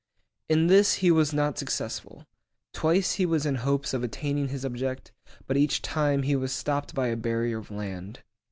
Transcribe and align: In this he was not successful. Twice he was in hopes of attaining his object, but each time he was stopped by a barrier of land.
In 0.49 0.65
this 0.65 0.95
he 0.95 1.11
was 1.11 1.31
not 1.31 1.59
successful. 1.59 2.25
Twice 2.73 3.11
he 3.13 3.25
was 3.27 3.45
in 3.45 3.53
hopes 3.61 3.93
of 3.93 4.01
attaining 4.03 4.47
his 4.47 4.65
object, 4.65 5.11
but 5.45 5.57
each 5.57 5.83
time 5.83 6.23
he 6.23 6.35
was 6.35 6.51
stopped 6.51 6.95
by 6.95 7.09
a 7.09 7.15
barrier 7.15 7.59
of 7.59 7.69
land. 7.69 8.23